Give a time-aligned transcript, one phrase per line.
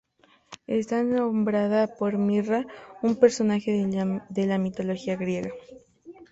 [0.79, 2.61] Está nombrado por Mirra,
[3.03, 3.69] un personaje
[4.37, 5.51] de la mitología griega.